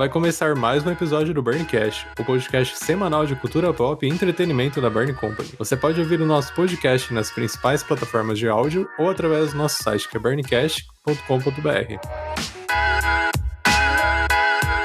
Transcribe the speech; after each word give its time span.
vai 0.00 0.08
começar 0.08 0.56
mais 0.56 0.86
um 0.86 0.90
episódio 0.90 1.34
do 1.34 1.42
Burncast, 1.42 2.06
o 2.18 2.24
podcast 2.24 2.74
semanal 2.78 3.26
de 3.26 3.36
cultura 3.36 3.70
pop 3.70 4.06
e 4.06 4.08
entretenimento 4.08 4.80
da 4.80 4.88
Burn 4.88 5.12
Company. 5.12 5.50
Você 5.58 5.76
pode 5.76 6.00
ouvir 6.00 6.22
o 6.22 6.24
nosso 6.24 6.54
podcast 6.54 7.12
nas 7.12 7.30
principais 7.30 7.82
plataformas 7.82 8.38
de 8.38 8.48
áudio 8.48 8.88
ou 8.98 9.10
através 9.10 9.52
do 9.52 9.58
nosso 9.58 9.82
site 9.82 10.08
que 10.08 10.16
é 10.16 10.20
burncast.com.br. 10.20 12.59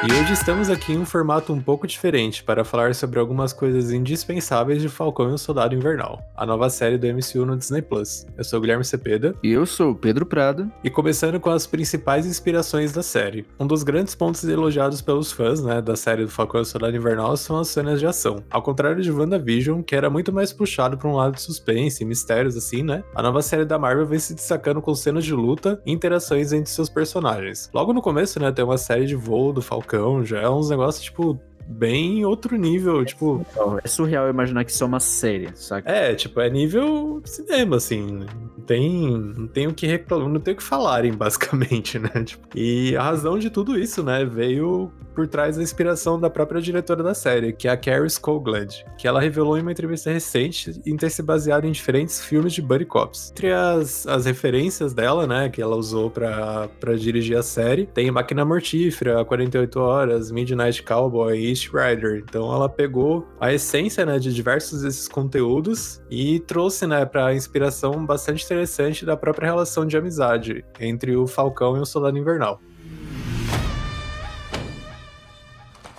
E 0.07 0.13
hoje 0.13 0.33
estamos 0.33 0.69
aqui 0.69 0.93
em 0.93 0.99
um 0.99 1.05
formato 1.05 1.51
um 1.51 1.59
pouco 1.59 1.87
diferente 1.87 2.43
para 2.43 2.63
falar 2.63 2.93
sobre 2.93 3.17
algumas 3.19 3.51
coisas 3.51 3.91
indispensáveis 3.91 4.79
de 4.79 4.87
Falcão 4.87 5.31
e 5.31 5.33
o 5.33 5.37
Soldado 5.37 5.73
Invernal, 5.73 6.21
a 6.37 6.45
nova 6.45 6.69
série 6.69 6.95
do 6.95 7.07
MCU 7.07 7.43
no 7.43 7.57
Disney 7.57 7.81
Plus. 7.81 8.27
Eu 8.37 8.43
sou 8.43 8.59
o 8.59 8.61
Guilherme 8.61 8.85
Cepeda. 8.85 9.33
E 9.41 9.51
eu 9.51 9.65
sou 9.65 9.91
o 9.91 9.95
Pedro 9.95 10.23
Prado. 10.23 10.71
E 10.83 10.91
começando 10.91 11.39
com 11.39 11.49
as 11.49 11.65
principais 11.65 12.27
inspirações 12.27 12.93
da 12.93 13.01
série. 13.01 13.47
Um 13.59 13.65
dos 13.65 13.81
grandes 13.81 14.13
pontos 14.13 14.43
elogiados 14.43 15.01
pelos 15.01 15.31
fãs, 15.31 15.63
né, 15.63 15.81
da 15.81 15.95
série 15.95 16.23
do 16.23 16.29
Falcão 16.29 16.59
e 16.59 16.63
o 16.63 16.65
Soldado 16.65 16.95
Invernal 16.95 17.35
são 17.35 17.57
as 17.57 17.69
cenas 17.69 17.99
de 17.99 18.05
ação. 18.05 18.43
Ao 18.51 18.61
contrário 18.61 19.01
de 19.01 19.11
WandaVision, 19.11 19.81
que 19.81 19.95
era 19.95 20.07
muito 20.07 20.31
mais 20.31 20.53
puxado 20.53 20.99
para 20.99 21.09
um 21.09 21.15
lado 21.15 21.33
de 21.33 21.41
suspense 21.41 22.03
e 22.03 22.05
mistérios 22.05 22.55
assim, 22.55 22.83
né? 22.83 23.03
A 23.15 23.23
nova 23.23 23.41
série 23.41 23.65
da 23.65 23.79
Marvel 23.79 24.05
vem 24.05 24.19
se 24.19 24.35
destacando 24.35 24.83
com 24.83 24.93
cenas 24.93 25.25
de 25.25 25.33
luta 25.33 25.81
e 25.83 25.91
interações 25.91 26.53
entre 26.53 26.69
seus 26.69 26.89
personagens. 26.89 27.71
Logo 27.73 27.91
no 27.91 28.03
começo, 28.03 28.39
né, 28.39 28.51
tem 28.51 28.63
uma 28.63 28.77
série 28.77 29.07
de 29.07 29.15
voo 29.15 29.51
do 29.51 29.63
Falcão 29.63 29.94
Falcão, 29.95 30.25
já 30.25 30.41
é 30.41 30.49
uns 30.49 30.69
negócios, 30.69 31.03
tipo, 31.03 31.39
bem 31.67 32.25
outro 32.25 32.55
nível, 32.55 33.01
é 33.01 33.05
tipo... 33.05 33.45
Surreal. 33.53 33.79
É 33.83 33.87
surreal 33.87 34.29
imaginar 34.29 34.63
que 34.63 34.71
isso 34.71 34.83
é 34.83 34.87
uma 34.87 34.99
série, 34.99 35.49
saca? 35.55 35.89
É, 35.89 36.13
tipo, 36.15 36.39
é 36.39 36.49
nível 36.49 37.21
cinema, 37.25 37.77
assim, 37.77 38.25
não 38.57 38.63
tem, 38.65 39.17
não 39.17 39.47
tem 39.47 39.67
o 39.67 39.73
que 39.73 39.87
reclamar, 39.87 40.29
não 40.29 40.39
tem 40.39 40.53
o 40.53 40.57
que 40.57 40.63
falarem, 40.63 41.11
basicamente, 41.15 41.99
né? 41.99 42.09
Tipo, 42.23 42.47
e 42.55 42.95
a 42.95 43.03
razão 43.03 43.37
de 43.37 43.49
tudo 43.49 43.77
isso, 43.77 44.03
né, 44.03 44.25
veio 44.25 44.91
por 45.15 45.27
trás 45.27 45.55
da 45.55 45.63
inspiração 45.63 46.19
da 46.19 46.29
própria 46.29 46.61
diretora 46.61 47.01
da 47.01 47.13
série, 47.13 47.53
que 47.53 47.67
é 47.67 47.71
a 47.71 47.77
Carrie 47.77 48.09
Scogland, 48.09 48.85
que 48.97 49.07
ela 49.07 49.21
revelou 49.21 49.57
em 49.57 49.61
uma 49.61 49.71
entrevista 49.71 50.11
recente 50.11 50.81
em 50.85 50.97
ter 50.97 51.09
se 51.09 51.23
baseado 51.23 51.65
em 51.65 51.71
diferentes 51.71 52.21
filmes 52.21 52.51
de 52.51 52.61
buddy 52.61 52.85
cops. 52.85 53.31
Entre 53.31 53.51
as, 53.53 54.05
as 54.05 54.25
referências 54.25 54.93
dela, 54.93 55.25
né, 55.25 55.49
que 55.49 55.61
ela 55.61 55.77
usou 55.77 56.11
para 56.11 56.69
dirigir 56.97 57.37
a 57.37 57.43
série, 57.43 57.85
tem 57.85 58.11
Máquina 58.11 58.43
Mortífera, 58.43 59.23
48 59.23 59.79
Horas, 59.79 60.31
Midnight 60.31 60.83
Cowboy 60.83 61.54
East 61.55 61.71
Rider. 61.73 62.23
Então 62.27 62.53
ela 62.53 62.67
pegou 62.67 63.27
a 63.39 63.53
essência, 63.53 64.05
né, 64.05 64.19
de 64.19 64.33
diversos 64.33 64.81
desses 64.81 65.07
conteúdos 65.07 66.01
e 66.11 66.39
trouxe, 66.41 66.85
né, 66.85 67.05
para 67.05 67.33
inspiração 67.33 68.05
bastante 68.05 68.43
interessante 68.43 69.05
da 69.05 69.15
própria 69.15 69.47
relação 69.47 69.85
de 69.85 69.97
amizade 69.97 70.63
entre 70.79 71.15
o 71.15 71.25
Falcão 71.25 71.77
e 71.77 71.79
o 71.79 71.85
Soldado 71.85 72.17
Invernal. 72.17 72.59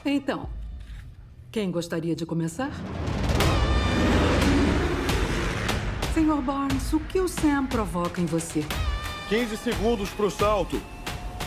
Então, 0.05 0.48
quem 1.51 1.70
gostaria 1.70 2.15
de 2.15 2.25
começar? 2.25 2.70
Senhor 6.15 6.41
Barnes, 6.41 6.93
o 6.93 7.01
que 7.01 7.19
o 7.19 7.27
Sam 7.27 7.67
provoca 7.67 8.20
em 8.20 8.27
você? 8.27 8.65
15 9.29 9.57
segundos 9.57 10.11
pro 10.11 10.31
salto. 10.31 10.81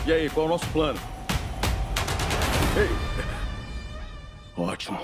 E 0.06 0.12
aí, 0.12 0.28
qual 0.30 0.46
é 0.46 0.48
o 0.48 0.52
nosso 0.52 0.66
plano? 0.68 0.98
Ei. 2.76 3.29
Ótimo. 4.60 4.98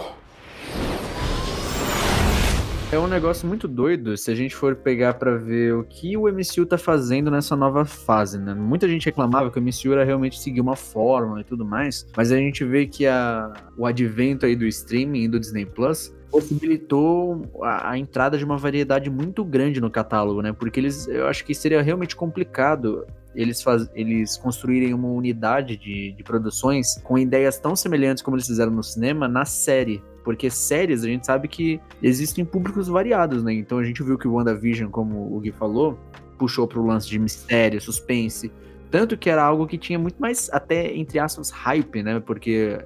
É 2.92 2.98
um 2.98 3.06
negócio 3.06 3.48
muito 3.48 3.66
doido 3.66 4.14
se 4.16 4.30
a 4.30 4.34
gente 4.34 4.54
for 4.54 4.76
pegar 4.76 5.14
para 5.14 5.34
ver 5.34 5.74
o 5.74 5.82
que 5.82 6.14
o 6.14 6.28
MCU 6.28 6.66
tá 6.66 6.76
fazendo 6.76 7.30
nessa 7.30 7.56
nova 7.56 7.86
fase, 7.86 8.38
né? 8.38 8.54
Muita 8.54 8.86
gente 8.86 9.06
reclamava 9.06 9.50
que 9.50 9.58
o 9.58 9.62
MCU 9.62 9.92
era 9.92 10.04
realmente 10.04 10.38
seguir 10.38 10.60
uma 10.60 10.76
fórmula 10.76 11.40
e 11.40 11.44
tudo 11.44 11.64
mais, 11.64 12.06
mas 12.14 12.30
a 12.30 12.36
gente 12.36 12.64
vê 12.64 12.86
que 12.86 13.06
a, 13.06 13.50
o 13.78 13.86
advento 13.86 14.44
aí 14.44 14.54
do 14.54 14.66
streaming 14.66 15.24
e 15.24 15.28
do 15.28 15.40
Disney 15.40 15.64
Plus 15.64 16.14
possibilitou 16.30 17.42
a, 17.62 17.92
a, 17.92 17.98
entrada 17.98 18.36
de 18.36 18.44
uma 18.44 18.58
variedade 18.58 19.08
muito 19.08 19.42
grande 19.42 19.80
no 19.80 19.90
catálogo, 19.90 20.42
né? 20.42 20.52
Porque 20.52 20.78
eles, 20.78 21.08
eu 21.08 21.26
acho 21.26 21.44
que 21.44 21.54
seria 21.54 21.80
realmente 21.80 22.14
complicado 22.14 23.06
eles, 23.36 23.62
faz, 23.62 23.88
eles 23.94 24.36
construírem 24.38 24.94
uma 24.94 25.08
unidade 25.08 25.76
de, 25.76 26.12
de 26.12 26.22
produções 26.24 26.98
com 27.04 27.18
ideias 27.18 27.58
tão 27.58 27.76
semelhantes 27.76 28.22
como 28.22 28.36
eles 28.36 28.46
fizeram 28.46 28.72
no 28.72 28.82
cinema 28.82 29.28
na 29.28 29.44
série. 29.44 30.02
Porque 30.24 30.50
séries, 30.50 31.04
a 31.04 31.06
gente 31.06 31.26
sabe 31.26 31.46
que 31.46 31.80
existem 32.02 32.44
públicos 32.44 32.88
variados, 32.88 33.44
né? 33.44 33.52
Então 33.52 33.78
a 33.78 33.84
gente 33.84 34.02
viu 34.02 34.18
que 34.18 34.26
o 34.26 34.32
WandaVision, 34.32 34.90
como 34.90 35.36
o 35.36 35.38
Gui 35.38 35.52
falou, 35.52 35.98
puxou 36.38 36.66
para 36.66 36.80
o 36.80 36.86
lance 36.86 37.08
de 37.08 37.18
mistério, 37.18 37.80
suspense. 37.80 38.50
Tanto 38.90 39.16
que 39.16 39.28
era 39.28 39.44
algo 39.44 39.66
que 39.66 39.76
tinha 39.76 39.98
muito 39.98 40.20
mais, 40.20 40.48
até 40.50 40.92
entre 40.96 41.18
aspas, 41.18 41.50
hype, 41.50 42.02
né? 42.02 42.18
Porque 42.18 42.78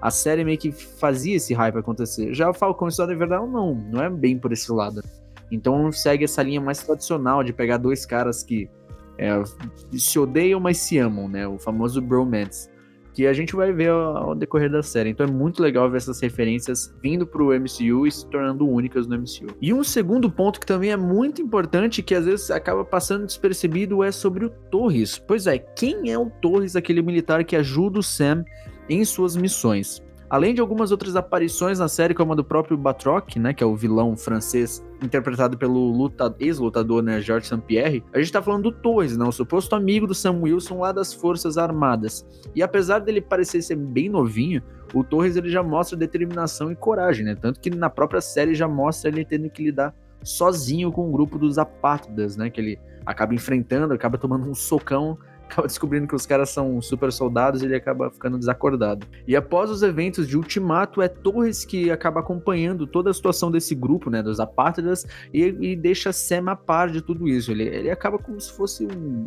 a 0.00 0.10
série 0.10 0.44
meio 0.44 0.58
que 0.58 0.70
fazia 0.70 1.36
esse 1.36 1.54
hype 1.54 1.78
acontecer. 1.78 2.34
Já 2.34 2.50
o 2.50 2.54
Falcão 2.54 2.88
e 2.88 2.92
Soldado 2.92 3.16
Invernal, 3.16 3.48
não, 3.48 3.74
não 3.74 4.02
é 4.02 4.10
bem 4.10 4.38
por 4.38 4.52
esse 4.52 4.70
lado. 4.70 5.02
Então 5.50 5.90
segue 5.90 6.24
essa 6.24 6.42
linha 6.42 6.60
mais 6.60 6.78
tradicional 6.78 7.42
de 7.42 7.52
pegar 7.52 7.78
dois 7.78 8.04
caras 8.04 8.42
que 8.42 8.68
é, 9.18 9.42
se 9.92 10.18
odeiam, 10.18 10.60
mas 10.60 10.78
se 10.78 10.98
amam, 10.98 11.28
né? 11.28 11.46
O 11.46 11.58
famoso 11.58 12.00
bromance 12.00 12.68
que 13.18 13.26
a 13.26 13.32
gente 13.32 13.56
vai 13.56 13.72
ver 13.72 13.90
ao, 13.90 14.32
decorrer 14.32 14.70
da 14.70 14.80
série. 14.80 15.10
Então 15.10 15.26
é 15.26 15.28
muito 15.28 15.60
legal 15.60 15.90
ver 15.90 15.96
essas 15.96 16.20
referências 16.20 16.94
vindo 17.02 17.26
pro 17.26 17.48
MCU 17.48 18.06
e 18.06 18.12
se 18.12 18.24
tornando 18.24 18.64
únicas 18.68 19.08
no 19.08 19.16
MCU. 19.16 19.56
E 19.60 19.74
um 19.74 19.82
segundo 19.82 20.30
ponto 20.30 20.60
que 20.60 20.66
também 20.66 20.92
é 20.92 20.96
muito 20.96 21.42
importante, 21.42 22.00
que 22.00 22.14
às 22.14 22.26
vezes 22.26 22.48
acaba 22.48 22.84
passando 22.84 23.26
despercebido, 23.26 24.04
é 24.04 24.12
sobre 24.12 24.44
o 24.44 24.50
Torres. 24.70 25.18
Pois 25.18 25.48
é, 25.48 25.58
quem 25.58 26.12
é 26.12 26.16
o 26.16 26.30
Torres, 26.30 26.76
aquele 26.76 27.02
militar 27.02 27.42
que 27.42 27.56
ajuda 27.56 27.98
o 27.98 28.04
Sam 28.04 28.44
em 28.88 29.04
suas 29.04 29.36
missões? 29.36 30.00
Além 30.30 30.54
de 30.54 30.60
algumas 30.60 30.90
outras 30.90 31.16
aparições 31.16 31.78
na 31.78 31.88
série, 31.88 32.12
como 32.12 32.32
a 32.32 32.36
do 32.36 32.44
próprio 32.44 32.76
Batroc, 32.76 33.36
né, 33.36 33.54
que 33.54 33.64
é 33.64 33.66
o 33.66 33.74
vilão 33.74 34.14
francês 34.14 34.84
interpretado 35.02 35.56
pelo 35.56 36.10
ex-lutador, 36.38 37.02
né, 37.02 37.18
Georges 37.20 37.48
St-Pierre, 37.48 38.04
a 38.12 38.18
gente 38.18 38.32
tá 38.32 38.42
falando 38.42 38.64
do 38.64 38.72
Torres, 38.72 39.16
né, 39.16 39.24
o 39.24 39.32
suposto 39.32 39.74
amigo 39.74 40.06
do 40.06 40.14
Sam 40.14 40.40
Wilson 40.42 40.80
lá 40.80 40.92
das 40.92 41.14
Forças 41.14 41.56
Armadas. 41.56 42.26
E 42.54 42.62
apesar 42.62 42.98
dele 42.98 43.22
parecer 43.22 43.62
ser 43.62 43.76
bem 43.76 44.10
novinho, 44.10 44.62
o 44.92 45.02
Torres 45.02 45.34
ele 45.36 45.48
já 45.48 45.62
mostra 45.62 45.96
determinação 45.96 46.70
e 46.70 46.76
coragem, 46.76 47.24
né, 47.24 47.34
tanto 47.34 47.58
que 47.58 47.70
na 47.70 47.88
própria 47.88 48.20
série 48.20 48.54
já 48.54 48.68
mostra 48.68 49.08
ele 49.08 49.24
tendo 49.24 49.48
que 49.48 49.62
lidar 49.62 49.94
sozinho 50.22 50.92
com 50.92 51.08
o 51.08 51.12
grupo 51.12 51.38
dos 51.38 51.56
apátridas, 51.56 52.36
né, 52.36 52.50
que 52.50 52.60
ele 52.60 52.78
acaba 53.06 53.34
enfrentando, 53.34 53.94
acaba 53.94 54.18
tomando 54.18 54.46
um 54.46 54.54
socão 54.54 55.16
acaba 55.48 55.66
descobrindo 55.66 56.06
que 56.06 56.14
os 56.14 56.26
caras 56.26 56.50
são 56.50 56.80
super 56.80 57.10
soldados 57.10 57.62
e 57.62 57.64
ele 57.64 57.74
acaba 57.74 58.10
ficando 58.10 58.38
desacordado. 58.38 59.06
E 59.26 59.34
após 59.34 59.70
os 59.70 59.82
eventos 59.82 60.28
de 60.28 60.36
Ultimato, 60.36 61.00
é 61.00 61.08
Torres 61.08 61.64
que 61.64 61.90
acaba 61.90 62.20
acompanhando 62.20 62.86
toda 62.86 63.10
a 63.10 63.14
situação 63.14 63.50
desse 63.50 63.74
grupo, 63.74 64.10
né, 64.10 64.22
dos 64.22 64.38
apátridas, 64.38 65.06
e, 65.32 65.44
e 65.60 65.76
deixa 65.76 66.12
Sam 66.12 66.50
a 66.50 66.56
par 66.56 66.90
de 66.90 67.00
tudo 67.00 67.26
isso. 67.26 67.50
Ele, 67.50 67.64
ele 67.64 67.90
acaba 67.90 68.18
como 68.18 68.40
se 68.40 68.52
fosse 68.52 68.84
um, 68.84 69.26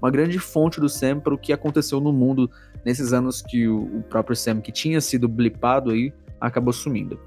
uma 0.00 0.10
grande 0.10 0.38
fonte 0.38 0.80
do 0.80 0.88
Sam 0.88 1.20
para 1.20 1.34
o 1.34 1.38
que 1.38 1.52
aconteceu 1.52 2.00
no 2.00 2.12
mundo 2.12 2.50
nesses 2.84 3.12
anos 3.12 3.42
que 3.42 3.68
o, 3.68 3.98
o 3.98 4.02
próprio 4.02 4.36
Sam, 4.36 4.60
que 4.60 4.72
tinha 4.72 5.00
sido 5.00 5.28
blipado 5.28 5.90
aí, 5.90 6.12
acabou 6.40 6.72
sumindo. 6.72 7.18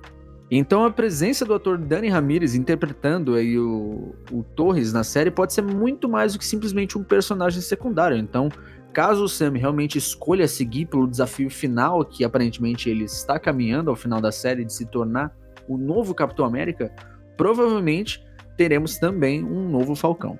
Então 0.50 0.86
a 0.86 0.92
presença 0.92 1.44
do 1.44 1.54
ator 1.54 1.78
Danny 1.78 2.08
Ramirez 2.08 2.54
interpretando 2.54 3.34
aí 3.34 3.58
o, 3.58 4.14
o 4.32 4.44
Torres 4.44 4.94
na 4.94 5.04
série 5.04 5.32
pode 5.32 5.54
ser 5.54 5.64
muito 5.64 6.08
mais 6.08 6.34
do 6.34 6.40
que 6.40 6.46
simplesmente 6.46 6.98
um 6.98 7.04
personagem 7.04 7.62
secundário. 7.62 8.16
Então, 8.16 8.50
caso 8.94 9.24
o 9.24 9.30
Sam 9.30 9.54
realmente 9.54 9.98
escolha 9.98 10.48
seguir 10.48 10.86
pelo 10.86 11.08
desafio 11.08 11.50
final, 11.50 12.06
que 12.06 12.24
aparentemente 12.24 12.90
ele 12.90 13.06
está 13.06 13.40
caminhando 13.40 13.90
ao 13.90 13.96
final 13.96 14.22
da 14.22 14.32
série 14.32 14.64
de 14.64 14.72
se 14.72 14.86
tornar 14.86 15.36
o 15.68 15.78
novo 15.78 16.14
Capitão 16.14 16.46
América, 16.46 16.94
provavelmente 17.36 18.24
teremos 18.56 18.98
também 18.98 19.44
um 19.44 19.68
novo 19.68 19.96
Falcão. 19.96 20.38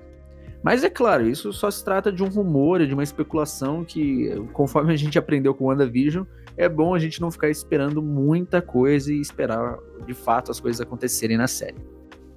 Mas 0.66 0.82
é 0.82 0.90
claro, 0.90 1.28
isso 1.28 1.52
só 1.52 1.70
se 1.70 1.84
trata 1.84 2.10
de 2.10 2.24
um 2.24 2.26
rumor, 2.26 2.84
de 2.84 2.92
uma 2.92 3.04
especulação 3.04 3.84
que, 3.84 4.34
conforme 4.52 4.92
a 4.92 4.96
gente 4.96 5.16
aprendeu 5.16 5.54
com 5.54 5.66
WandaVision, 5.66 6.24
é 6.56 6.68
bom 6.68 6.92
a 6.92 6.98
gente 6.98 7.20
não 7.20 7.30
ficar 7.30 7.48
esperando 7.48 8.02
muita 8.02 8.60
coisa 8.60 9.14
e 9.14 9.20
esperar 9.20 9.78
de 10.04 10.12
fato 10.12 10.50
as 10.50 10.58
coisas 10.58 10.80
acontecerem 10.80 11.36
na 11.36 11.46
série. 11.46 11.76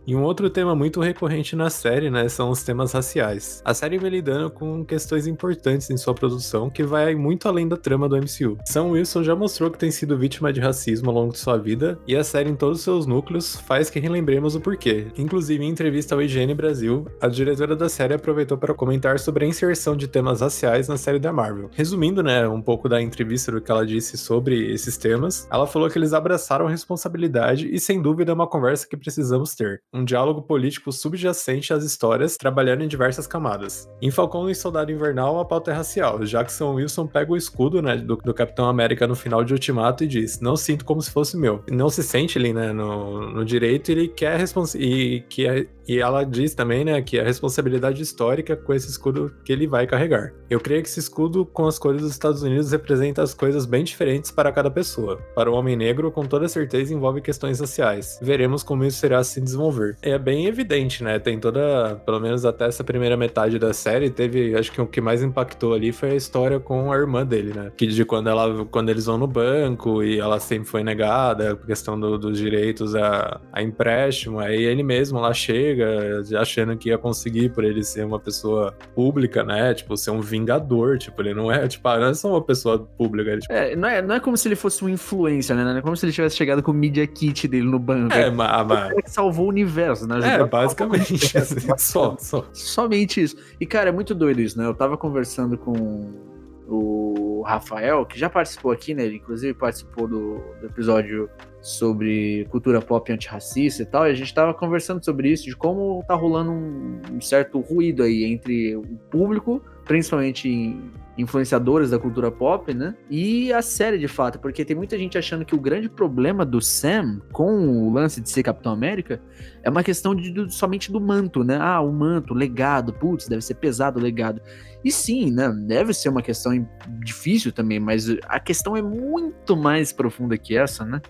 E 0.06 0.16
um 0.16 0.24
outro 0.24 0.50
tema 0.50 0.76
muito 0.76 1.00
recorrente 1.00 1.56
na 1.56 1.70
série, 1.70 2.10
né, 2.10 2.28
são 2.30 2.50
os 2.50 2.64
temas 2.64 2.94
raciais. 2.94 3.62
A 3.64 3.74
série 3.74 3.98
vem 3.98 4.10
lidando 4.10 4.50
com 4.50 4.84
questões 4.84 5.28
importantes 5.28 5.90
em 5.90 5.98
sua 5.98 6.14
produção 6.14 6.70
que 6.70 6.84
vai 6.84 7.16
muito 7.16 7.48
além 7.48 7.68
da 7.68 7.78
trama 7.78 8.10
do 8.10 8.18
MCU. 8.18 8.58
Sam 8.66 8.86
Wilson 8.86 9.24
já 9.24 9.36
mostrou 9.36 9.70
que 9.70 9.78
tem 9.78 9.92
sido 9.92 10.18
vítima 10.18 10.52
de 10.52 10.60
racismo 10.60 11.10
ao 11.10 11.16
longo 11.16 11.34
de 11.34 11.40
sua 11.40 11.58
vida 11.58 12.00
e 12.08 12.16
a 12.16 12.24
série 12.24 12.50
em 12.50 12.56
todos 12.56 12.80
os 12.80 12.84
seus 12.84 13.06
núcleos 13.06 13.56
faz 13.62 13.90
que 13.90 14.00
relembremos 14.00 14.56
o 14.56 14.62
porquê. 14.62 15.08
Inclusive, 15.18 15.64
em 15.64 15.70
entrevista 15.70 16.16
ao 16.16 16.22
IGN 16.22 16.54
Brasil, 16.54 17.06
a 17.22 17.28
diretora 17.28 17.76
da 17.76 17.90
série 17.90 18.14
aproveitou 18.14 18.58
para 18.58 18.74
comentar 18.74 19.20
sobre 19.20 19.46
a 19.46 19.48
inserção 19.48 19.96
de 19.96 20.08
temas 20.08 20.42
raciais 20.42 20.88
na 20.88 20.98
série 20.98 21.20
da 21.20 21.32
Marvel. 21.32 21.70
Resumindo, 21.74 22.24
né, 22.24 22.48
um 22.48 22.62
pouco 22.62 22.90
da 22.90 23.02
entrevista 23.02 23.52
do 23.52 23.62
que 23.62 23.72
ela 23.72 23.86
disse 23.86 24.18
sobre 24.18 24.72
esses 24.72 24.98
temas, 24.98 25.48
ela 25.52 25.68
falou 25.68 25.90
que 25.90 25.98
eles 25.98 26.14
abraçaram 26.14 26.68
a 26.68 26.70
responsabilidade 26.70 27.70
e 27.72 27.80
sem 27.80 28.02
dúvida 28.02 28.32
é 28.32 28.36
uma 28.36 28.48
conversa 28.48 28.88
que 28.88 28.98
precisamos 28.98 29.56
ter 29.56 29.82
um 30.00 30.06
diálogo 30.06 30.42
político 30.42 30.92
subjacente 30.92 31.74
às 31.74 31.84
histórias, 31.84 32.38
trabalhando 32.38 32.84
em 32.84 32.88
diversas 32.88 33.28
camadas. 33.28 33.90
Em 34.02 34.10
Falcão 34.12 34.50
e 34.50 34.56
Soldado 34.56 34.92
Invernal, 34.92 35.40
a 35.40 35.46
pauta 35.46 35.72
é 35.72 35.74
racial. 35.74 36.20
Jackson 36.20 36.74
Wilson 36.74 37.08
pega 37.08 37.32
o 37.32 37.38
escudo 37.38 37.82
né, 37.82 37.98
do, 37.98 38.16
do 38.16 38.34
Capitão 38.34 38.68
América 38.68 39.08
no 39.08 39.16
final 39.16 39.44
de 39.44 39.54
Ultimato 39.54 40.04
e 40.04 40.08
diz: 40.08 40.40
Não 40.40 40.56
sinto 40.56 40.86
como 40.86 41.02
se 41.02 41.12
fosse 41.12 41.38
meu. 41.38 41.64
Não 41.70 41.90
se 41.90 42.04
sente 42.04 42.38
ali 42.38 42.54
né, 42.54 42.72
no, 42.72 43.30
no 43.32 43.46
direito 43.46 43.92
ele 43.92 44.08
quer 44.08 44.40
e 44.76 45.24
que 45.30 45.68
e 45.90 46.00
ela 46.00 46.24
diz 46.24 46.54
também, 46.54 46.86
né, 46.86 47.02
que 47.02 47.20
a 47.20 47.24
responsabilidade 47.24 48.00
histórica 48.00 48.56
com 48.56 48.72
esse 48.72 48.88
escudo 48.88 49.34
que 49.44 49.52
ele 49.52 49.66
vai 49.66 49.88
carregar. 49.88 50.32
Eu 50.48 50.60
creio 50.60 50.84
que 50.84 50.88
esse 50.88 51.00
escudo 51.00 51.44
com 51.44 51.66
as 51.66 51.80
cores 51.80 52.04
dos 52.04 52.12
Estados 52.12 52.44
Unidos 52.44 52.72
representa 52.72 53.24
as 53.24 53.34
coisas 53.34 53.66
bem 53.66 53.84
diferentes 53.84 54.30
para 54.30 54.52
cada 54.52 54.70
pessoa. 54.70 55.18
Para 55.34 55.50
o 55.50 55.56
homem 55.56 55.76
negro, 55.76 56.12
com 56.12 56.24
toda 56.26 56.48
certeza 56.48 56.94
envolve 56.94 57.22
questões 57.22 57.60
raciais. 57.60 58.20
Veremos 58.22 58.62
como 58.62 58.86
isso 58.86 59.04
irá 59.04 59.24
se 59.24 59.42
desenvolver. 59.42 59.98
É 60.04 60.20
bem 60.20 60.46
evidente, 60.46 61.04
né? 61.04 61.18
Tem 61.18 61.40
toda, 61.40 61.96
pelo 62.06 62.20
menos 62.20 62.46
até 62.46 62.68
essa 62.68 62.84
primeira 62.84 63.18
metade 63.18 63.58
da 63.58 63.74
série, 63.74 64.12
teve, 64.12 64.56
acho 64.56 64.72
que 64.72 64.80
o 64.80 64.86
que 64.86 65.02
mais 65.02 65.24
impactou 65.24 65.74
ali 65.74 65.92
foi 65.92 66.12
a 66.12 66.16
história 66.16 66.60
com 66.60 66.94
a 66.94 66.98
irmã 66.98 67.26
dele, 67.26 67.52
né? 67.52 67.72
Que 67.76 67.88
de 67.88 68.06
quando 68.06 68.30
ela, 68.30 68.64
quando 68.66 68.90
eles 68.90 69.08
vão 69.08 69.18
no 69.18 69.28
banco 69.28 70.04
e 70.04 70.20
ela 70.20 70.40
sempre 70.40 70.70
foi 70.70 70.84
negada, 70.84 71.56
questão 71.56 72.00
do, 72.00 72.16
dos 72.16 72.38
direitos 72.38 72.94
a, 72.94 73.42
a 73.52 73.64
empréstimo, 73.64 74.40
aí 74.40 74.64
ele 74.64 74.84
mesmo 74.84 75.20
lá 75.20 75.34
chega 75.34 75.79
chega 75.80 76.40
achando 76.40 76.78
que 76.78 76.90
ia 76.90 76.98
conseguir 76.98 77.50
por 77.50 77.64
ele 77.64 77.84
ser 77.84 78.06
uma 78.06 78.20
pessoa 78.20 78.76
pública, 78.94 79.44
né? 79.44 79.74
Tipo, 79.74 79.96
ser 79.96 80.12
um 80.12 80.22
vingador. 80.22 80.98
Tipo, 80.98 81.22
ele 81.22 81.34
não 81.34 81.52
é, 81.52 81.68
tipo, 81.68 81.88
ah, 81.88 81.98
não 81.98 82.08
é 82.08 82.14
só 82.14 82.30
uma 82.30 82.42
pessoa 82.42 82.80
pública. 82.80 83.32
Ele, 83.32 83.42
tipo... 83.42 83.54
é, 83.54 83.76
não 83.76 83.88
é, 83.88 84.02
não 84.02 84.16
é 84.16 84.20
como 84.20 84.38
se 84.38 84.48
ele 84.48 84.56
fosse 84.56 84.84
um 84.84 84.90
influencer, 84.90 85.56
né? 85.56 85.64
Não 85.64 85.78
é 85.78 85.82
como 85.82 85.96
se 85.96 86.06
ele 86.06 86.14
tivesse 86.14 86.36
chegado 86.36 86.62
com 86.62 86.72
o 86.72 86.74
Media 86.74 87.06
Kit 87.08 87.48
dele 87.48 87.66
no 87.66 87.80
banco. 87.80 88.14
É, 88.14 88.30
mas. 88.30 88.68
mas... 88.68 88.92
Ele 88.92 89.08
salvou 89.08 89.46
o 89.46 89.50
universo, 89.50 90.08
né? 90.08 90.20
É, 90.36 90.44
basicamente. 90.44 91.16
assim, 91.38 91.68
só, 91.78 92.16
só. 92.20 92.46
Somente 92.54 93.22
isso. 93.22 93.38
E, 93.60 93.66
cara, 93.66 93.90
é 93.90 93.92
muito 93.92 94.14
doido 94.14 94.42
isso, 94.42 94.58
né? 94.58 94.66
Eu 94.66 94.74
tava 94.74 94.98
conversando 94.98 95.58
com 95.58 96.30
o 96.68 97.42
Rafael, 97.42 98.06
que 98.06 98.20
já 98.20 98.30
participou 98.30 98.72
aqui, 98.72 98.94
né? 98.94 99.06
Ele 99.06 99.16
inclusive 99.16 99.54
participou 99.54 100.08
do, 100.08 100.36
do 100.60 100.68
episódio 100.68 101.30
sobre 101.70 102.46
cultura 102.50 102.82
pop 102.82 103.12
antirracista 103.12 103.84
e 103.84 103.86
tal, 103.86 104.08
e 104.08 104.12
a 104.12 104.14
gente 104.14 104.34
tava 104.34 104.54
conversando 104.54 105.04
sobre 105.04 105.32
isso, 105.32 105.46
de 105.46 105.56
como 105.56 106.04
tá 106.08 106.16
rolando 106.16 106.52
um, 106.52 107.22
certo 107.22 107.60
ruído 107.60 108.04
aí 108.04 108.24
entre 108.24 108.76
o 108.76 108.84
público, 109.12 109.62
principalmente 109.86 110.76
influenciadores 111.18 111.90
da 111.90 112.00
cultura 112.00 112.32
pop, 112.32 112.74
né? 112.74 112.96
E 113.10 113.52
a 113.52 113.62
série 113.62 113.98
de 113.98 114.08
fato, 114.08 114.40
porque 114.40 114.64
tem 114.64 114.76
muita 114.76 114.98
gente 114.98 115.18
achando 115.18 115.44
que 115.44 115.54
o 115.54 115.60
grande 115.60 115.90
problema 115.90 116.46
do 116.46 116.62
Sam 116.62 117.22
com 117.34 117.68
o 117.68 117.92
lance 117.92 118.22
de 118.22 118.30
ser 118.30 118.42
Capitão 118.42 118.72
América 118.72 119.22
é 119.62 119.70
uma 119.70 119.84
questão 119.84 120.16
de, 120.16 120.50
somente 120.50 120.90
do 120.92 121.02
manto, 121.02 121.44
né? 121.44 121.58
Ah, 121.60 121.82
o 121.82 121.92
manto, 121.92 122.34
legado, 122.34 122.94
putz, 122.94 123.28
deve 123.28 123.42
ser 123.42 123.56
pesado 123.56 124.00
o 124.00 124.02
legado. 124.02 124.42
E 124.84 124.92
sim, 124.92 125.30
né? 125.30 125.50
Deve 125.68 125.94
ser 125.94 126.08
uma 126.08 126.22
questão 126.22 126.66
difícil 127.04 127.52
também, 127.52 127.80
mas 127.82 128.08
a 128.24 128.40
questão 128.40 128.78
é 128.78 128.82
muito 128.82 129.58
mais 129.58 129.92
profunda 129.92 130.38
que 130.38 130.58
essa, 130.58 130.86
né? 130.86 131.02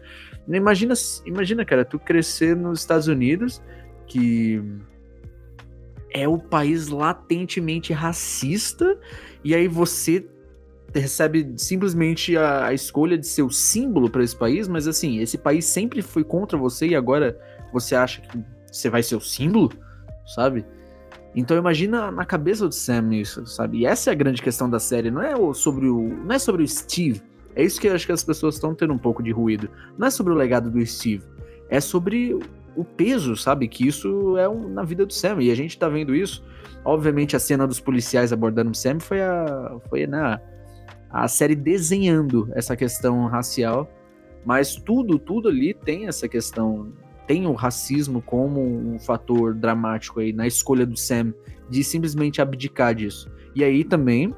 Imagina, 0.58 0.94
imagina, 1.26 1.64
cara, 1.64 1.86
tu 1.86 2.00
crescer 2.00 2.56
nos 2.56 2.80
Estados 2.80 3.08
Unidos, 3.08 3.62
que 4.08 4.62
é 6.12 6.28
o 6.28 6.40
país 6.40 6.88
latentemente 6.88 7.94
racista, 7.94 8.98
e 9.44 9.54
aí 9.54 9.68
você 9.68 10.28
recebe 10.94 11.54
simplesmente 11.56 12.36
a, 12.36 12.66
a 12.66 12.74
escolha 12.74 13.18
de 13.18 13.28
ser 13.28 13.44
o 13.44 13.50
símbolo 13.52 14.10
para 14.10 14.24
esse 14.24 14.36
país, 14.36 14.68
mas 14.68 14.88
assim, 14.88 15.20
esse 15.20 15.38
país 15.38 15.66
sempre 15.66 16.02
foi 16.02 16.24
contra 16.24 16.58
você 16.58 16.88
e 16.88 16.96
agora 16.96 17.40
você 17.72 17.96
acha 17.96 18.22
que 18.22 18.44
você 18.72 18.90
vai 18.90 19.04
ser 19.04 19.16
o 19.16 19.22
símbolo, 19.22 19.72
sabe? 20.26 20.66
Então 21.36 21.56
imagina 21.56 22.12
na 22.12 22.26
cabeça 22.26 22.68
do 22.68 22.74
Sam 22.74 23.14
isso, 23.14 23.46
sabe? 23.46 23.80
E 23.80 23.86
essa 23.86 24.10
é 24.10 24.14
a 24.14 24.16
grande 24.16 24.42
questão 24.42 24.70
da 24.70 24.80
série, 24.80 25.12
não 25.12 25.22
é 25.22 25.36
sobre 25.54 25.88
o, 25.88 26.08
não 26.08 26.34
é 26.34 26.40
sobre 26.40 26.64
o 26.64 26.68
Steve, 26.68 27.22
é 27.56 27.64
isso 27.64 27.80
que 27.80 27.88
eu 27.88 27.94
acho 27.94 28.06
que 28.06 28.12
as 28.12 28.24
pessoas 28.24 28.56
estão 28.56 28.74
tendo 28.74 28.94
um 28.94 28.98
pouco 28.98 29.22
de 29.24 29.32
ruído. 29.32 29.70
Não 29.98 30.08
é 30.08 30.10
sobre 30.10 30.34
o 30.34 30.36
legado 30.36 30.70
do 30.70 30.86
Steve, 30.86 31.24
é 31.70 31.80
sobre 31.80 32.38
o 32.76 32.84
peso, 32.84 33.36
sabe? 33.36 33.68
Que 33.68 33.88
isso 33.88 34.38
é 34.38 34.48
um, 34.48 34.70
na 34.70 34.84
vida 34.84 35.06
do 35.06 35.14
Sam. 35.14 35.42
E 35.42 35.52
a 35.52 35.56
gente 35.56 35.78
tá 35.78 35.90
vendo 35.90 36.16
isso. 36.16 36.44
Obviamente, 36.86 37.36
a 37.36 37.40
cena 37.40 37.68
dos 37.68 37.80
policiais 37.80 38.32
abordando 38.32 38.72
o 38.72 38.76
Sam 38.76 39.00
foi 39.00 39.22
a, 39.22 39.78
foi, 39.90 40.08
né, 40.08 40.40
a 41.10 41.28
série 41.28 41.56
desenhando 41.56 42.50
essa 42.54 42.76
questão 42.76 43.26
racial. 43.26 43.90
Mas 44.46 44.76
tudo, 44.76 45.20
tudo 45.20 45.50
ali 45.50 45.74
tem 45.74 46.08
essa 46.08 46.28
questão. 46.28 46.94
Tem 47.28 47.46
o 47.46 47.54
racismo 47.54 48.22
como 48.22 48.62
um 48.62 48.98
fator 48.98 49.54
dramático 49.54 50.20
aí 50.20 50.34
na 50.34 50.48
escolha 50.48 50.86
do 50.86 50.98
Sam 50.98 51.34
de 51.70 51.84
simplesmente 51.84 52.42
abdicar 52.42 52.96
disso. 52.96 53.30
E 53.54 53.64
aí 53.64 53.84
também 53.84 54.34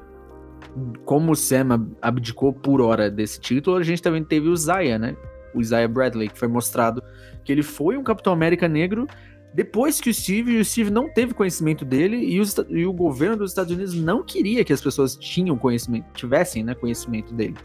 como 1.05 1.31
o 1.31 1.35
Sam 1.35 1.89
abdicou 2.01 2.53
por 2.53 2.81
hora 2.81 3.09
desse 3.09 3.39
título, 3.39 3.77
a 3.77 3.83
gente 3.83 4.01
também 4.01 4.23
teve 4.23 4.47
o 4.47 4.55
Zaya, 4.55 4.97
né? 4.97 5.15
O 5.53 5.61
Isaiah 5.61 5.87
Bradley, 5.87 6.29
que 6.29 6.39
foi 6.39 6.47
mostrado 6.47 7.03
que 7.43 7.51
ele 7.51 7.63
foi 7.63 7.97
um 7.97 8.03
Capitão 8.03 8.31
América 8.31 8.67
negro 8.67 9.07
depois 9.53 9.99
que 9.99 10.09
o 10.09 10.13
Steve, 10.13 10.57
o 10.57 10.65
Steve 10.65 10.89
não 10.89 11.09
teve 11.09 11.33
conhecimento 11.33 11.83
dele 11.83 12.17
e, 12.17 12.41
e, 12.69 12.85
o 12.85 12.93
governo 12.93 13.37
dos 13.37 13.51
Estados 13.51 13.73
Unidos 13.73 13.93
não 13.93 14.23
queria 14.23 14.63
que 14.63 14.71
as 14.71 14.81
pessoas 14.81 15.15
tinham 15.15 15.57
conhecimento, 15.57 16.05
tivessem 16.13 16.63
né, 16.63 16.73
conhecimento 16.73 17.33
dele. 17.33 17.55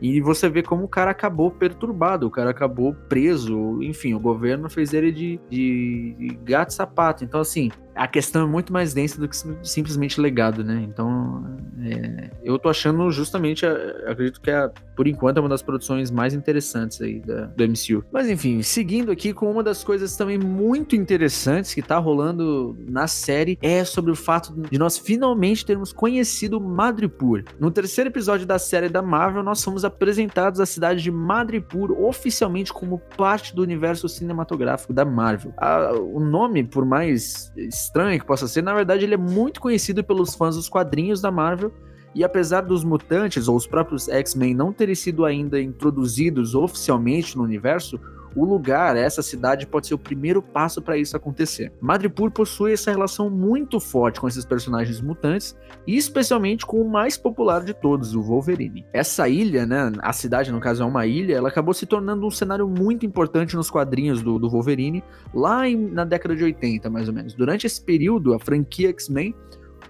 E 0.00 0.20
você 0.20 0.48
vê 0.48 0.62
como 0.62 0.84
o 0.84 0.88
cara 0.88 1.10
acabou 1.10 1.50
perturbado, 1.50 2.28
o 2.28 2.30
cara 2.30 2.50
acabou 2.50 2.94
preso, 3.08 3.82
enfim, 3.82 4.14
o 4.14 4.20
governo 4.20 4.70
fez 4.70 4.94
ele 4.94 5.10
de, 5.10 5.40
de 5.50 6.38
gato 6.44 6.72
sapato. 6.72 7.24
Então, 7.24 7.40
assim, 7.40 7.72
a 7.98 8.06
questão 8.06 8.42
é 8.42 8.46
muito 8.46 8.72
mais 8.72 8.94
densa 8.94 9.20
do 9.20 9.28
que 9.28 9.36
simplesmente 9.62 10.20
legado, 10.20 10.62
né? 10.62 10.86
Então, 10.88 11.58
é, 11.82 12.30
eu 12.44 12.58
tô 12.58 12.68
achando 12.68 13.10
justamente, 13.10 13.66
acredito 13.66 14.40
que 14.40 14.50
é, 14.50 14.70
por 14.96 15.06
enquanto 15.06 15.38
é 15.38 15.40
uma 15.40 15.48
das 15.48 15.62
produções 15.62 16.10
mais 16.10 16.32
interessantes 16.32 17.00
aí 17.00 17.20
da, 17.20 17.46
do 17.46 17.64
MCU. 17.64 18.04
Mas 18.12 18.28
enfim, 18.28 18.62
seguindo 18.62 19.10
aqui 19.10 19.32
com 19.32 19.50
uma 19.50 19.62
das 19.62 19.82
coisas 19.82 20.16
também 20.16 20.38
muito 20.38 20.94
interessantes 20.94 21.74
que 21.74 21.82
tá 21.82 21.98
rolando 21.98 22.76
na 22.88 23.06
série 23.06 23.58
é 23.60 23.84
sobre 23.84 24.12
o 24.12 24.16
fato 24.16 24.54
de 24.70 24.78
nós 24.78 24.96
finalmente 24.96 25.66
termos 25.66 25.92
conhecido 25.92 26.60
Madripoor. 26.60 27.44
No 27.58 27.70
terceiro 27.70 28.10
episódio 28.10 28.46
da 28.46 28.58
série 28.58 28.88
da 28.88 29.02
Marvel, 29.02 29.42
nós 29.42 29.62
fomos 29.62 29.84
apresentados 29.84 30.60
à 30.60 30.66
cidade 30.66 31.02
de 31.02 31.10
Madripoor 31.10 31.92
oficialmente 31.92 32.72
como 32.72 32.98
parte 33.16 33.54
do 33.54 33.62
universo 33.62 34.08
cinematográfico 34.08 34.92
da 34.92 35.04
Marvel. 35.04 35.52
A, 35.56 35.92
o 35.92 36.20
nome, 36.20 36.62
por 36.64 36.84
mais 36.84 37.52
estranho 37.88 38.20
que 38.20 38.26
possa 38.26 38.46
ser, 38.46 38.62
na 38.62 38.74
verdade 38.74 39.04
ele 39.04 39.14
é 39.14 39.18
muito 39.18 39.60
conhecido 39.60 40.04
pelos 40.04 40.34
fãs 40.34 40.54
dos 40.54 40.68
quadrinhos 40.68 41.20
da 41.20 41.30
Marvel. 41.30 41.72
E 42.14 42.24
apesar 42.24 42.62
dos 42.62 42.84
mutantes 42.84 43.48
ou 43.48 43.56
os 43.56 43.66
próprios 43.66 44.08
X-Men 44.08 44.54
não 44.54 44.72
terem 44.72 44.94
sido 44.94 45.24
ainda 45.24 45.60
introduzidos 45.60 46.54
oficialmente 46.54 47.36
no 47.36 47.44
universo, 47.44 48.00
o 48.34 48.44
lugar, 48.44 48.96
essa 48.96 49.22
cidade, 49.22 49.66
pode 49.66 49.86
ser 49.86 49.94
o 49.94 49.98
primeiro 49.98 50.42
passo 50.42 50.80
para 50.82 50.96
isso 50.96 51.16
acontecer. 51.16 51.72
Madripoor 51.80 52.30
possui 52.30 52.72
essa 52.72 52.90
relação 52.90 53.30
muito 53.30 53.80
forte 53.80 54.20
com 54.20 54.28
esses 54.28 54.44
personagens 54.44 55.00
mutantes, 55.00 55.56
e 55.86 55.96
especialmente 55.96 56.64
com 56.66 56.80
o 56.80 56.90
mais 56.90 57.16
popular 57.16 57.64
de 57.64 57.74
todos, 57.74 58.14
o 58.14 58.22
Wolverine. 58.22 58.86
Essa 58.92 59.28
ilha, 59.28 59.66
né, 59.66 59.92
a 60.00 60.12
cidade 60.12 60.52
no 60.52 60.60
caso 60.60 60.82
é 60.82 60.86
uma 60.86 61.06
ilha, 61.06 61.34
ela 61.34 61.48
acabou 61.48 61.74
se 61.74 61.86
tornando 61.86 62.26
um 62.26 62.30
cenário 62.30 62.68
muito 62.68 63.06
importante 63.06 63.56
nos 63.56 63.70
quadrinhos 63.70 64.22
do, 64.22 64.38
do 64.38 64.48
Wolverine, 64.48 65.02
lá 65.34 65.68
em, 65.68 65.76
na 65.76 66.04
década 66.04 66.36
de 66.36 66.44
80, 66.44 66.90
mais 66.90 67.08
ou 67.08 67.14
menos. 67.14 67.34
Durante 67.34 67.66
esse 67.66 67.82
período, 67.82 68.34
a 68.34 68.38
franquia 68.38 68.90
X-Men 68.90 69.34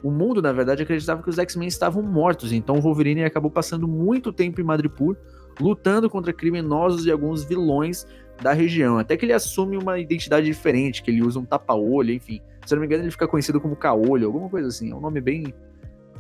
o 0.03 0.11
mundo, 0.11 0.41
na 0.41 0.53
verdade, 0.53 0.83
acreditava 0.83 1.23
que 1.23 1.31
os 1.31 1.39
X-Men 1.39 1.69
estavam 1.69 2.03
mortos, 2.03 2.53
então 2.53 2.77
o 2.77 2.81
Wolverine 2.81 3.25
acabou 3.25 3.51
passando 3.51 3.89
muito 3.89 4.33
tempo 4.33 4.61
em 4.61 4.65
Madripoor, 4.65 5.17
lutando 5.61 6.09
contra 6.09 6.33
criminosos 6.33 7.05
e 7.05 7.11
alguns 7.11 7.45
vilões 7.45 8.07
da 8.43 8.53
região. 8.53 8.99
Até 8.99 9.17
que 9.17 9.25
ele 9.25 9.33
assume 9.33 9.77
uma 9.77 9.99
identidade 9.99 10.47
diferente, 10.47 11.03
que 11.03 11.11
ele 11.11 11.23
usa 11.23 11.39
um 11.39 11.45
tapa-olho, 11.45 12.13
enfim. 12.13 12.41
Se 12.67 12.75
eu 12.75 12.77
não 12.77 12.81
me 12.81 12.87
engano, 12.87 13.05
ele 13.05 13.11
fica 13.11 13.27
conhecido 13.27 13.61
como 13.61 13.77
Caolho, 13.77 14.27
alguma 14.27 14.49
coisa 14.49 14.69
assim. 14.69 14.91
É 14.91 14.95
um 14.95 15.01
nome 15.01 15.21
bem, 15.21 15.53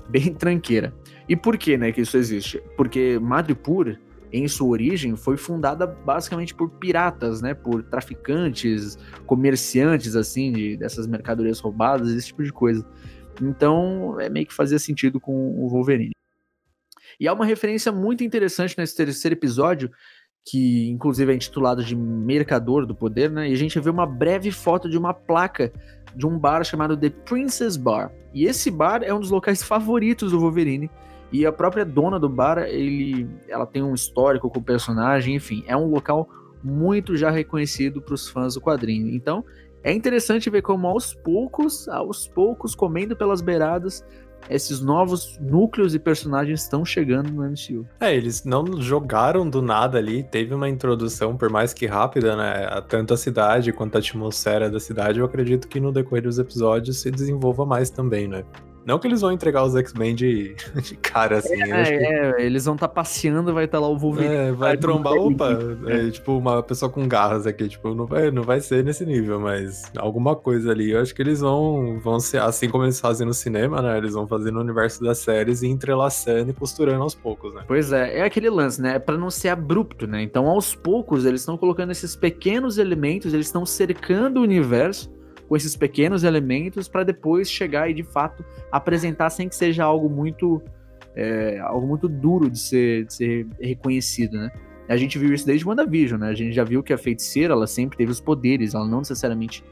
bem 0.08 0.32
tranqueira. 0.34 0.92
E 1.28 1.37
por 1.37 1.56
que, 1.56 1.76
né, 1.76 1.92
que 1.92 2.00
isso 2.00 2.16
existe? 2.16 2.62
Porque 2.76 3.18
Madripoor, 3.18 3.96
em 4.32 4.46
sua 4.48 4.68
origem, 4.68 5.16
foi 5.16 5.37
fundada 5.37 5.87
basicamente 5.87 6.54
por 6.54 6.70
piratas, 6.70 7.40
né, 7.40 7.54
por 7.54 7.82
traficantes, 7.82 8.98
comerciantes, 9.26 10.16
assim, 10.16 10.52
de, 10.52 10.76
dessas 10.76 11.06
mercadorias 11.06 11.60
roubadas, 11.60 12.10
esse 12.10 12.28
tipo 12.28 12.42
de 12.42 12.52
coisa. 12.52 12.84
Então, 13.40 14.18
é 14.20 14.28
meio 14.28 14.46
que 14.46 14.54
fazia 14.54 14.78
sentido 14.78 15.20
com 15.20 15.32
o 15.32 15.68
Wolverine. 15.68 16.12
E 17.20 17.26
há 17.26 17.32
uma 17.32 17.44
referência 17.44 17.90
muito 17.90 18.22
interessante 18.22 18.76
nesse 18.78 18.94
terceiro 18.94 19.34
episódio, 19.34 19.90
que 20.50 20.88
inclusive 20.88 21.31
é 21.31 21.35
intitulado 21.35 21.85
de 21.85 21.95
Mercador 21.95 22.87
do 22.87 22.95
Poder, 22.95 23.31
né? 23.31 23.50
E 23.50 23.52
a 23.52 23.57
gente 23.57 23.78
vê 23.78 23.90
uma 23.90 24.07
breve 24.07 24.50
foto 24.50 24.88
de 24.88 24.97
uma 24.97 25.12
placa 25.12 25.71
de 26.17 26.26
um 26.26 26.38
bar 26.38 26.64
chamado 26.64 26.97
The 26.97 27.11
Princess 27.11 27.76
Bar. 27.76 28.11
E 28.33 28.45
esse 28.45 28.71
bar 28.71 29.02
é 29.02 29.12
um 29.12 29.21
dos 29.21 29.31
locais 29.31 29.62
favoritos 29.62 30.33
do 30.33 30.40
Wolverine. 30.40 30.90
E 31.31 31.45
a 31.45 31.52
própria 31.52 31.85
dona 31.85 32.19
do 32.19 32.28
bar, 32.31 32.61
ele, 32.61 33.28
ela 33.47 33.67
tem 33.67 33.83
um 33.83 33.93
histórico 33.93 34.49
com 34.49 34.59
o 34.59 34.62
personagem, 34.62 35.35
enfim, 35.35 35.62
é 35.67 35.76
um 35.76 35.90
local 35.90 36.26
muito 36.64 37.14
já 37.14 37.31
reconhecido 37.31 38.00
para 38.00 38.14
os 38.14 38.26
fãs 38.26 38.55
do 38.55 38.61
quadrinho. 38.62 39.14
Então, 39.14 39.45
é 39.82 39.92
interessante 39.92 40.50
ver 40.50 40.62
como 40.62 40.87
aos 40.87 41.14
poucos, 41.14 41.88
aos 41.88 42.26
poucos, 42.26 42.75
comendo 42.75 43.16
pelas 43.16 43.40
beiradas, 43.40 44.04
esses 44.49 44.80
novos 44.80 45.38
núcleos 45.40 45.94
e 45.94 45.99
personagens 45.99 46.62
estão 46.62 46.85
chegando 46.85 47.30
no 47.30 47.42
MCU. 47.42 47.87
É, 48.00 48.14
eles 48.14 48.44
não 48.44 48.80
jogaram 48.80 49.49
do 49.49 49.61
nada 49.61 49.99
ali, 49.99 50.23
teve 50.23 50.54
uma 50.54 50.68
introdução, 50.68 51.37
por 51.37 51.50
mais 51.50 51.75
que 51.75 51.87
rápida, 51.87 52.37
né? 52.37 52.82
Tanto 52.88 53.12
a 53.12 53.16
cidade 53.16 53.73
quanto 53.73 53.97
a 53.97 53.99
atmosfera 53.99 54.70
da 54.70 54.80
cidade, 54.80 55.18
eu 55.18 55.26
acredito 55.26 55.68
que 55.68 55.80
no 55.80 55.92
decorrer 55.92 56.23
dos 56.23 56.38
episódios 56.38 57.00
se 57.00 57.11
desenvolva 57.11 57.66
mais 57.66 57.90
também, 57.90 58.26
né? 58.26 58.44
Não 58.88 58.99
que 58.99 59.07
eles 59.07 59.21
vão 59.21 59.30
entregar 59.30 59.64
os 59.64 59.76
X-Men 59.76 60.14
de, 60.14 60.57
de 60.83 60.97
cara, 60.97 61.37
assim. 61.37 61.61
É, 61.62 61.85
que... 61.85 62.04
é 62.07 62.42
eles 62.42 62.64
vão 62.64 62.75
estar 62.75 62.88
tá 62.88 62.95
passeando, 62.95 63.52
vai 63.52 63.66
estar 63.66 63.76
tá 63.76 63.83
lá 63.83 63.92
o 63.92 63.99
Wolverine. 63.99 64.35
É, 64.35 64.50
vai 64.50 64.78
trombar, 64.78 65.12
opa, 65.12 65.59
é, 65.87 66.09
tipo, 66.09 66.33
uma 66.38 66.62
pessoa 66.62 66.90
com 66.90 67.07
garras 67.07 67.47
aqui, 67.47 67.68
tipo, 67.68 67.95
não 67.95 68.07
vai, 68.07 68.30
não 68.30 68.42
vai 68.42 68.61
ser 68.61 68.83
nesse 68.83 69.04
nível, 69.04 69.38
mas 69.38 69.92
alguma 69.95 70.35
coisa 70.35 70.71
ali. 70.71 70.92
Eu 70.92 71.02
acho 71.02 71.14
que 71.14 71.21
eles 71.21 71.40
vão, 71.40 72.00
vão 72.02 72.18
ser, 72.18 72.40
assim 72.40 72.71
como 72.71 72.85
eles 72.85 72.99
fazem 72.99 73.26
no 73.26 73.35
cinema, 73.35 73.83
né? 73.83 73.99
Eles 73.99 74.14
vão 74.14 74.26
fazer 74.26 74.50
no 74.50 74.61
universo 74.61 75.04
das 75.04 75.18
séries 75.18 75.61
e 75.61 75.66
entrelaçando 75.66 76.50
e 76.50 76.54
costurando 76.54 77.02
aos 77.02 77.14
poucos, 77.14 77.52
né? 77.52 77.64
Pois 77.68 77.92
é, 77.92 78.21
é 78.21 78.23
aquele 78.23 78.49
lance, 78.49 78.80
né? 78.80 78.95
É 78.95 78.99
pra 78.99 79.18
não 79.18 79.30
ser 79.30 79.50
abrupto, 79.50 80.07
né? 80.07 80.23
Então, 80.23 80.47
aos 80.47 80.75
poucos, 80.75 81.26
eles 81.26 81.42
estão 81.42 81.59
colocando 81.59 81.90
esses 81.90 82.16
pequenos 82.16 82.78
elementos, 82.78 83.35
eles 83.35 83.49
estão 83.49 83.66
cercando 83.66 84.40
o 84.40 84.42
universo 84.42 85.17
com 85.49 85.57
esses 85.57 85.75
pequenos 85.75 86.25
elementos 86.25 86.88
para 86.88 87.02
depois 87.02 87.50
chegar 87.50 87.90
e 87.90 87.95
de 87.95 88.02
fato 88.02 88.45
apresentar 88.71 89.31
sem 89.31 89.49
que 89.49 89.57
seja 89.57 89.83
algo 89.85 90.09
muito 90.09 90.62
é, 91.17 91.59
algo 91.61 91.87
muito 91.87 92.09
duro 92.09 92.49
de 92.49 92.59
ser, 92.59 93.07
de 93.07 93.14
ser 93.14 93.47
reconhecido, 93.61 94.37
né? 94.37 94.50
A 94.88 94.97
gente 94.97 95.19
viu 95.19 95.35
isso 95.35 95.45
desde 95.45 95.67
WandaVision, 95.67 96.21
né? 96.21 96.28
A 96.28 96.35
gente 96.35 96.52
já 96.55 96.64
viu 96.64 96.83
que 96.83 96.93
a 96.93 96.99
feiticeira, 96.99 97.52
ela 97.52 97.67
sempre 97.67 97.99
teve 97.99 98.11
os 98.11 98.21
poderes, 98.21 98.75
ela 98.75 98.87
não 98.87 98.99
necessariamente 98.99 99.62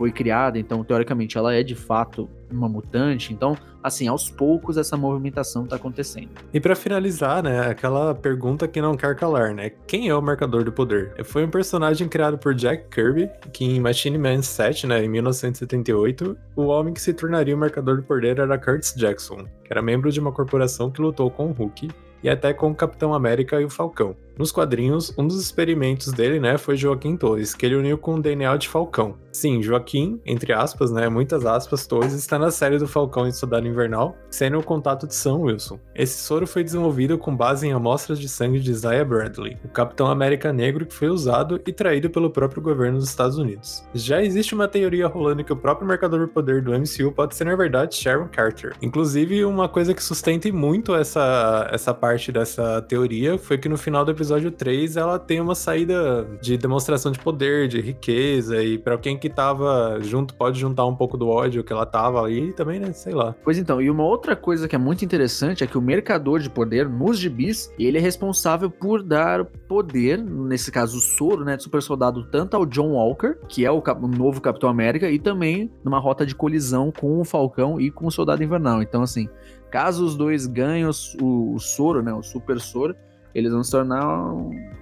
foi 0.00 0.10
criada, 0.10 0.58
então 0.58 0.82
teoricamente 0.82 1.36
ela 1.36 1.52
é 1.52 1.62
de 1.62 1.74
fato 1.74 2.26
uma 2.50 2.66
mutante. 2.66 3.34
Então, 3.34 3.54
assim, 3.82 4.08
aos 4.08 4.30
poucos 4.30 4.78
essa 4.78 4.96
movimentação 4.96 5.66
tá 5.66 5.76
acontecendo. 5.76 6.30
E 6.54 6.58
para 6.58 6.74
finalizar, 6.74 7.42
né, 7.42 7.68
aquela 7.68 8.14
pergunta 8.14 8.66
que 8.66 8.80
não 8.80 8.96
quer 8.96 9.14
calar, 9.14 9.54
né? 9.54 9.72
Quem 9.86 10.08
é 10.08 10.14
o 10.14 10.22
Marcador 10.22 10.64
do 10.64 10.72
Poder? 10.72 11.22
Foi 11.22 11.44
um 11.44 11.50
personagem 11.50 12.08
criado 12.08 12.38
por 12.38 12.54
Jack 12.54 12.88
Kirby, 12.88 13.28
que 13.52 13.62
em 13.62 13.78
Machine 13.78 14.16
Man 14.16 14.40
7, 14.40 14.86
né, 14.86 15.04
em 15.04 15.08
1978, 15.10 16.34
o 16.56 16.62
homem 16.62 16.94
que 16.94 17.00
se 17.02 17.12
tornaria 17.12 17.54
o 17.54 17.58
Marcador 17.58 17.98
do 17.98 18.02
Poder 18.02 18.38
era 18.38 18.56
Curtis 18.56 18.94
Jackson, 18.96 19.44
que 19.62 19.70
era 19.70 19.82
membro 19.82 20.10
de 20.10 20.18
uma 20.18 20.32
corporação 20.32 20.90
que 20.90 21.02
lutou 21.02 21.30
com 21.30 21.48
o 21.48 21.52
Hulk 21.52 21.90
e 22.22 22.30
até 22.30 22.54
com 22.54 22.70
o 22.70 22.74
Capitão 22.74 23.12
América 23.12 23.60
e 23.60 23.66
o 23.66 23.70
Falcão. 23.70 24.16
Nos 24.38 24.52
quadrinhos, 24.52 25.12
um 25.18 25.26
dos 25.26 25.40
experimentos 25.40 26.12
dele, 26.12 26.40
né, 26.40 26.56
foi 26.58 26.76
Joaquim 26.76 27.16
Torres, 27.16 27.54
que 27.54 27.66
ele 27.66 27.76
uniu 27.76 27.98
com 27.98 28.14
o 28.14 28.22
DNA 28.22 28.56
de 28.56 28.68
Falcão. 28.68 29.16
Sim, 29.32 29.62
Joaquim, 29.62 30.20
entre 30.26 30.52
aspas, 30.52 30.90
né, 30.90 31.08
muitas 31.08 31.46
aspas, 31.46 31.86
Torres 31.86 32.14
está 32.14 32.38
na 32.38 32.50
série 32.50 32.78
do 32.78 32.88
Falcão 32.88 33.28
em 33.28 33.32
Soldado 33.32 33.68
Invernal, 33.68 34.16
sendo 34.30 34.58
o 34.58 34.62
contato 34.62 35.06
de 35.06 35.14
Sam 35.14 35.36
Wilson. 35.36 35.78
Esse 35.94 36.18
soro 36.22 36.46
foi 36.46 36.64
desenvolvido 36.64 37.16
com 37.16 37.34
base 37.34 37.66
em 37.66 37.72
amostras 37.72 38.18
de 38.18 38.28
sangue 38.28 38.58
de 38.58 38.70
Isaiah 38.70 39.04
Bradley, 39.04 39.56
o 39.64 39.68
Capitão 39.68 40.06
América 40.06 40.52
Negro 40.52 40.86
que 40.86 40.94
foi 40.94 41.08
usado 41.08 41.60
e 41.66 41.72
traído 41.72 42.10
pelo 42.10 42.30
próprio 42.30 42.62
governo 42.62 42.98
dos 42.98 43.08
Estados 43.08 43.38
Unidos. 43.38 43.84
Já 43.94 44.22
existe 44.22 44.54
uma 44.54 44.66
teoria 44.66 45.06
rolando 45.06 45.44
que 45.44 45.52
o 45.52 45.56
próprio 45.56 45.86
marcador 45.86 46.26
de 46.26 46.32
poder 46.32 46.62
do 46.62 46.72
MCU 46.72 47.12
pode 47.12 47.34
ser, 47.36 47.44
na 47.44 47.54
verdade, 47.54 47.94
Sharon 47.94 48.28
Carter. 48.28 48.74
Inclusive, 48.82 49.44
uma 49.44 49.68
coisa 49.68 49.94
que 49.94 50.02
sustenta 50.02 50.50
muito 50.52 50.94
essa, 50.94 51.68
essa 51.70 51.92
parte 51.92 52.32
dessa 52.32 52.80
teoria 52.82 53.36
foi 53.36 53.58
que 53.58 53.68
no 53.68 53.76
final 53.76 54.04
do 54.04 54.10
episódio 54.10 54.29
episódio 54.30 54.52
3 54.52 54.96
ela 54.96 55.18
tem 55.18 55.40
uma 55.40 55.56
saída 55.56 56.24
de 56.40 56.56
demonstração 56.56 57.10
de 57.10 57.18
poder, 57.18 57.66
de 57.66 57.80
riqueza, 57.80 58.62
e 58.62 58.78
para 58.78 58.96
quem 58.96 59.18
que 59.18 59.28
tava 59.28 59.98
junto 60.00 60.34
pode 60.34 60.60
juntar 60.60 60.86
um 60.86 60.94
pouco 60.94 61.16
do 61.16 61.28
ódio 61.28 61.64
que 61.64 61.72
ela 61.72 61.84
tava 61.84 62.22
ali 62.22 62.52
também, 62.52 62.78
né? 62.78 62.92
Sei 62.92 63.12
lá. 63.12 63.34
Pois 63.42 63.58
então, 63.58 63.82
e 63.82 63.90
uma 63.90 64.04
outra 64.04 64.36
coisa 64.36 64.68
que 64.68 64.76
é 64.76 64.78
muito 64.78 65.04
interessante 65.04 65.64
é 65.64 65.66
que 65.66 65.76
o 65.76 65.82
mercador 65.82 66.38
de 66.38 66.48
poder 66.48 66.88
nos 66.88 67.18
gibis, 67.18 67.72
ele 67.76 67.98
é 67.98 68.00
responsável 68.00 68.70
por 68.70 69.02
dar 69.02 69.44
poder, 69.44 70.22
nesse 70.22 70.70
caso 70.70 70.98
o 70.98 71.00
soro, 71.00 71.44
né, 71.44 71.56
de 71.56 71.64
super 71.64 71.82
soldado, 71.82 72.24
tanto 72.30 72.56
ao 72.56 72.64
John 72.64 72.92
Walker, 72.92 73.34
que 73.48 73.66
é 73.66 73.70
o, 73.70 73.82
o 73.82 74.08
novo 74.08 74.40
Capitão 74.40 74.70
América, 74.70 75.10
e 75.10 75.18
também 75.18 75.72
numa 75.82 75.98
rota 75.98 76.24
de 76.24 76.36
colisão 76.36 76.92
com 76.92 77.20
o 77.20 77.24
Falcão 77.24 77.80
e 77.80 77.90
com 77.90 78.06
o 78.06 78.12
Soldado 78.12 78.44
Invernal. 78.44 78.80
Então, 78.80 79.02
assim, 79.02 79.28
caso 79.72 80.04
os 80.04 80.16
dois 80.16 80.46
ganhem 80.46 80.86
o, 80.86 81.54
o 81.54 81.58
soro, 81.58 82.00
né, 82.00 82.12
o 82.12 82.22
super 82.22 82.60
soro, 82.60 82.94
eles 83.34 83.52
vão 83.52 83.62
se 83.62 83.70
tornar 83.70 84.34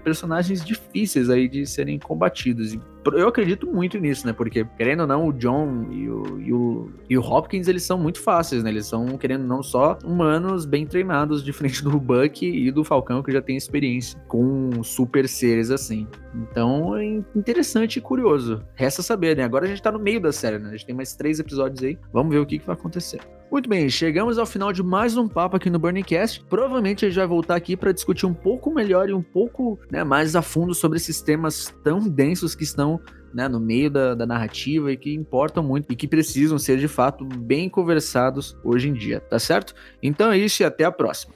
personagens 0.05 0.65
difíceis 0.65 1.29
aí 1.29 1.49
de 1.49 1.67
serem 1.67 1.99
combatidos. 1.99 2.73
E 2.73 2.81
eu 3.13 3.29
acredito 3.29 3.67
muito 3.67 3.99
nisso, 3.99 4.27
né? 4.27 4.33
Porque, 4.33 4.65
querendo 4.77 5.01
ou 5.01 5.07
não, 5.07 5.29
o 5.29 5.33
John 5.33 5.87
e 5.91 6.09
o, 6.09 6.41
e 6.41 6.53
o, 6.53 6.91
e 7.09 7.19
o 7.19 7.21
Hopkins, 7.23 7.69
eles 7.69 7.83
são 7.83 7.99
muito 7.99 8.21
fáceis, 8.21 8.63
né? 8.63 8.71
Eles 8.71 8.87
são, 8.87 9.17
querendo 9.17 9.43
ou 9.43 9.49
não, 9.49 9.63
só 9.63 9.99
humanos 10.05 10.65
bem 10.65 10.87
treinados, 10.87 11.45
diferente 11.45 11.83
do 11.85 11.99
Buck 11.99 12.47
e 12.47 12.71
do 12.71 12.85
Falcão, 12.85 13.23
que 13.23 13.33
já 13.33 13.41
tem 13.41 13.57
experiência 13.57 14.19
com 14.29 14.83
super 14.83 15.29
seres 15.29 15.71
assim. 15.71 16.07
Então, 16.35 16.97
é 16.97 17.05
interessante 17.35 17.99
e 17.99 18.03
curioso. 18.03 18.63
Resta 18.75 19.03
saber, 19.03 19.37
né? 19.37 19.45
Agora 19.45 19.65
a 19.65 19.69
gente 19.69 19.83
tá 19.83 19.93
no 19.93 19.99
meio 19.99 20.21
da 20.21 20.33
série, 20.33 20.59
né? 20.59 20.69
A 20.69 20.73
gente 20.73 20.87
tem 20.87 20.95
mais 20.95 21.15
três 21.15 21.39
episódios 21.41 21.83
aí. 21.83 21.99
Vamos 22.13 22.33
ver 22.33 22.41
o 22.41 22.47
que, 22.47 22.59
que 22.59 22.67
vai 22.67 22.77
acontecer. 22.77 23.21
Muito 23.51 23.67
bem, 23.67 23.89
chegamos 23.89 24.39
ao 24.39 24.45
final 24.45 24.75
de 24.75 24.83
mais 24.83 25.17
um 25.17 25.27
papo 25.27 25.57
aqui 25.57 25.71
no 25.71 25.79
Burning 25.79 26.03
Cast. 26.03 26.45
Provavelmente 26.45 27.07
a 27.07 27.09
gente 27.09 27.17
vai 27.17 27.27
voltar 27.27 27.57
aqui 27.57 27.79
para 27.79 27.93
discutir 27.93 28.27
um 28.27 28.35
pouco 28.35 28.71
melhor 28.71 29.09
e 29.09 29.15
um 29.15 29.23
pouco 29.23 29.79
né, 29.91 30.05
mais 30.05 30.37
a 30.37 30.43
fundo 30.43 30.75
sobre 30.75 30.99
esses 30.99 31.23
temas 31.23 31.75
tão 31.83 31.99
densos 31.99 32.55
que 32.55 32.63
estão 32.63 33.01
né, 33.33 33.49
no 33.49 33.59
meio 33.59 33.91
da, 33.91 34.15
da, 34.15 34.27
narrativa 34.27 34.93
e 34.93 34.99
que 34.99 35.15
importam 35.15 35.63
muito 35.63 35.91
e 35.91 35.97
que 35.97 36.07
precisam 36.07 36.59
ser 36.59 36.79
de 36.79 36.87
fato 36.87 37.25
bem 37.25 37.71
conversados 37.71 38.55
hoje 38.63 38.91
em 38.91 38.93
dia, 38.93 39.19
tá 39.19 39.39
certo? 39.39 39.75
Então 40.03 40.31
é 40.31 40.37
isso 40.37 40.63
e 40.63 40.67
até 40.67 40.85
a 40.85 40.93
próxima. 40.93 41.33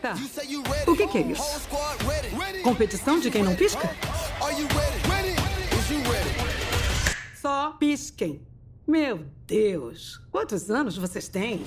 Tá. 0.00 0.14
O 0.86 0.96
que, 0.96 1.08
que 1.08 1.18
é 1.18 1.22
isso? 1.22 1.68
Competição 2.62 3.18
de 3.18 3.28
quem 3.28 3.42
não 3.42 3.56
pisca? 3.56 3.90
Só 7.34 7.72
pisquem. 7.72 8.40
Meu 8.86 9.24
Deus, 9.48 10.22
quantos 10.30 10.70
anos 10.70 10.96
vocês 10.96 11.26
têm? 11.26 11.60